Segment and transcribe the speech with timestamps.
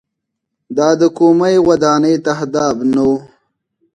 [0.77, 3.11] دا د کومۍ ودانۍ تهداب نه و.